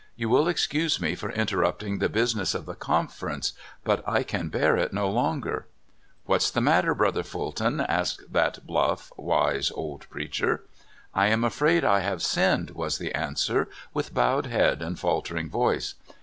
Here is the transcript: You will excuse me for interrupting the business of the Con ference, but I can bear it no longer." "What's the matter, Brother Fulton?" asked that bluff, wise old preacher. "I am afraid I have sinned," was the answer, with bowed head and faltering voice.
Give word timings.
You 0.15 0.29
will 0.29 0.47
excuse 0.47 0.99
me 0.99 1.13
for 1.13 1.29
interrupting 1.29 1.99
the 1.99 2.09
business 2.09 2.55
of 2.55 2.65
the 2.65 2.73
Con 2.73 3.07
ference, 3.07 3.53
but 3.83 4.03
I 4.09 4.23
can 4.23 4.49
bear 4.49 4.75
it 4.75 4.91
no 4.93 5.07
longer." 5.11 5.67
"What's 6.25 6.49
the 6.49 6.59
matter, 6.59 6.95
Brother 6.95 7.21
Fulton?" 7.21 7.81
asked 7.81 8.33
that 8.33 8.65
bluff, 8.65 9.11
wise 9.15 9.69
old 9.69 10.09
preacher. 10.09 10.63
"I 11.13 11.27
am 11.27 11.43
afraid 11.43 11.85
I 11.85 11.99
have 11.99 12.23
sinned," 12.23 12.71
was 12.71 12.97
the 12.97 13.13
answer, 13.13 13.69
with 13.93 14.11
bowed 14.11 14.47
head 14.47 14.81
and 14.81 14.97
faltering 14.97 15.51
voice. 15.51 15.93